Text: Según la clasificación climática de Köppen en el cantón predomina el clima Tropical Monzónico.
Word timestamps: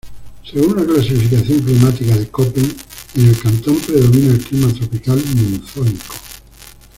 Según 0.51 0.77
la 0.77 0.83
clasificación 0.83 1.59
climática 1.59 2.15
de 2.17 2.27
Köppen 2.27 2.75
en 3.13 3.27
el 3.27 3.39
cantón 3.39 3.77
predomina 3.81 4.31
el 4.33 4.41
clima 4.43 4.73
Tropical 4.73 5.21
Monzónico. 5.35 6.15